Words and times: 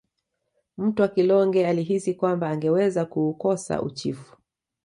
Mtwa 0.77 1.07
kilonge 1.07 1.67
alihisi 1.67 2.13
kwamba 2.13 2.49
angeweza 2.49 3.05
kuukosa 3.05 3.81
uchifu 3.81 4.37